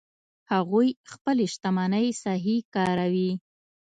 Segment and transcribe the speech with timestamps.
[0.53, 3.31] هغوی خپلې شتمنۍ صحیح کاروي